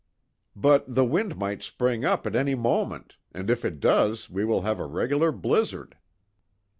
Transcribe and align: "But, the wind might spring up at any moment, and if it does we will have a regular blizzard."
"But, 0.55 0.95
the 0.95 1.05
wind 1.05 1.37
might 1.37 1.61
spring 1.61 2.05
up 2.05 2.25
at 2.25 2.35
any 2.35 2.55
moment, 2.55 3.17
and 3.35 3.51
if 3.51 3.63
it 3.63 3.79
does 3.79 4.31
we 4.31 4.43
will 4.43 4.63
have 4.63 4.79
a 4.79 4.85
regular 4.87 5.31
blizzard." 5.31 5.95